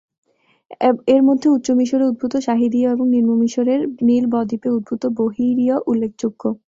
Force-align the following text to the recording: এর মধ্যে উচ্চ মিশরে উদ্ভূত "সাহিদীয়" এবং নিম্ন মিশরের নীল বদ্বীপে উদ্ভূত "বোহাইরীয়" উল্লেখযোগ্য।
এর 1.13 1.21
মধ্যে 1.23 1.47
উচ্চ 1.49 1.67
মিশরে 1.79 2.05
উদ্ভূত 2.05 2.33
"সাহিদীয়" 2.47 2.87
এবং 2.91 3.05
নিম্ন 3.09 3.31
মিশরের 3.41 3.81
নীল 4.07 4.25
বদ্বীপে 4.33 4.69
উদ্ভূত 4.77 5.03
"বোহাইরীয়" 5.17 5.75
উল্লেখযোগ্য। 5.87 6.41